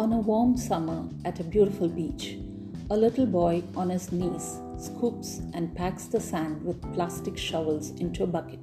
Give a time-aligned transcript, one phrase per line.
[0.00, 2.38] a warm summer at a beautiful beach,
[2.90, 8.22] a little boy on his knees scoops and packs the sand with plastic shovels into
[8.24, 8.58] a bucket.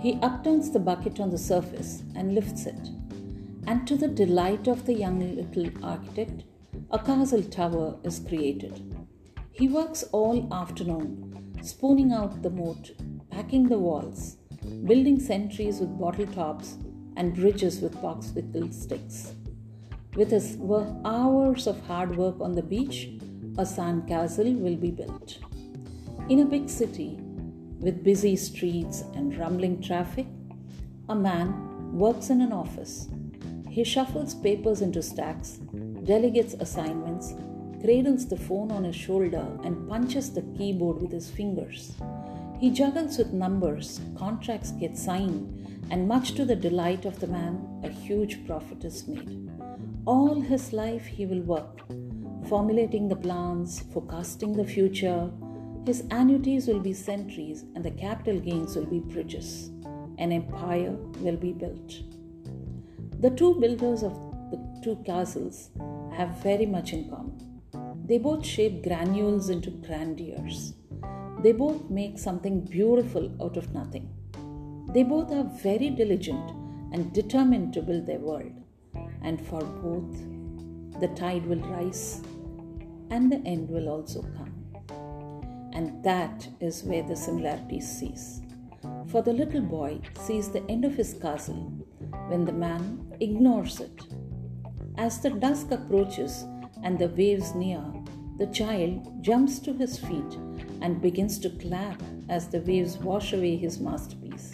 [0.00, 2.88] He upturns the bucket on the surface and lifts it.
[3.68, 6.42] And to the delight of the young little architect,
[6.90, 9.06] a castle tower is created.
[9.52, 12.90] He works all afternoon, spooning out the moat,
[13.30, 14.36] packing the walls,
[14.84, 16.76] building sentries with bottle tops
[17.16, 19.32] and bridges with popsicle sticks.
[20.16, 20.56] With his
[21.04, 23.08] hours of hard work on the beach,
[23.58, 25.38] a sand castle will be built.
[26.28, 27.18] In a big city
[27.80, 30.26] with busy streets and rumbling traffic,
[31.08, 33.08] a man works in an office.
[33.68, 35.58] He shuffles papers into stacks,
[36.04, 37.34] delegates assignments,
[37.82, 41.92] cradles the phone on his shoulder, and punches the keyboard with his fingers.
[42.60, 47.80] He juggles with numbers, contracts get signed, and much to the delight of the man,
[47.82, 49.50] a huge profit is made.
[50.06, 51.80] All his life he will work,
[52.48, 55.30] formulating the plans, forecasting the future.
[55.86, 59.70] His annuities will be centuries, and the capital gains will be bridges.
[60.18, 62.02] An empire will be built.
[63.20, 64.14] The two builders of
[64.50, 65.70] the two castles
[66.12, 67.62] have very much in common.
[68.06, 70.74] They both shape granules into grandeurs.
[71.42, 74.10] They both make something beautiful out of nothing.
[74.92, 76.50] They both are very diligent
[76.92, 78.52] and determined to build their world.
[79.24, 82.22] And for both, the tide will rise
[83.10, 84.52] and the end will also come.
[85.72, 88.40] And that is where the similarities cease.
[89.08, 91.72] For the little boy sees the end of his castle
[92.28, 94.02] when the man ignores it.
[94.96, 96.44] As the dusk approaches
[96.82, 97.82] and the waves near,
[98.38, 100.38] the child jumps to his feet
[100.80, 104.52] and begins to clap as the waves wash away his masterpiece.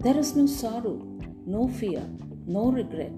[0.00, 1.00] There is no sorrow,
[1.46, 2.02] no fear,
[2.46, 3.12] no regret.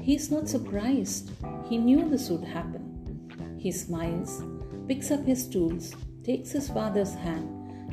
[0.00, 1.30] He is not surprised.
[1.68, 3.56] He knew this would happen.
[3.58, 4.42] He smiles,
[4.86, 7.48] picks up his tools, takes his father's hand,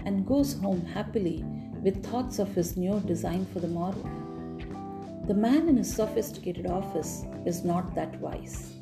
[0.05, 1.43] and goes home happily
[1.81, 4.03] with thoughts of his new design for the morrow.
[5.27, 8.73] The man in his sophisticated office is not that wise.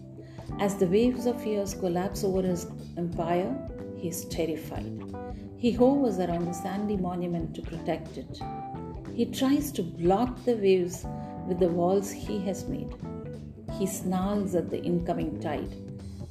[0.60, 3.56] As the waves of years collapse over his empire,
[3.96, 5.02] he is terrified.
[5.58, 8.42] He hovers around the sandy monument to protect it.
[9.14, 11.06] He tries to block the waves
[11.48, 12.94] with the walls he has made.
[13.78, 15.76] He snarls at the incoming tide.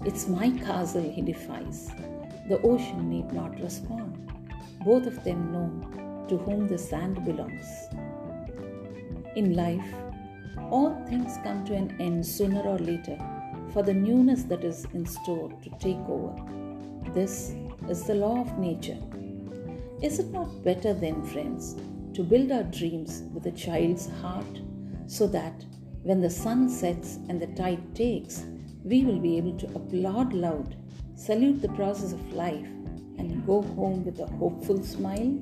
[0.05, 1.91] It's my castle, he defies.
[2.49, 4.33] The ocean need not respond.
[4.85, 7.67] Both of them know to whom the sand belongs.
[9.37, 9.95] In life,
[10.71, 13.19] all things come to an end sooner or later
[13.73, 16.35] for the newness that is in store to take over.
[17.13, 17.55] This
[17.89, 18.99] is the law of nature.
[20.03, 21.77] Is it not better then, friends,
[22.15, 24.61] to build our dreams with a child's heart
[25.07, 25.65] so that
[26.03, 28.45] when the sun sets and the tide takes,
[28.85, 30.77] we will be able to applaud loud,
[31.15, 32.67] salute the process of life,
[33.19, 35.39] and go home with a hopeful smile?